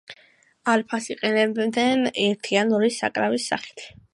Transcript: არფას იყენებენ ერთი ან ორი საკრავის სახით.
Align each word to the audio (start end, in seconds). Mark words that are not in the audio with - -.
არფას 0.73 1.09
იყენებენ 1.15 2.09
ერთი 2.25 2.61
ან 2.63 2.75
ორი 2.79 2.93
საკრავის 2.99 3.47
სახით. 3.53 3.89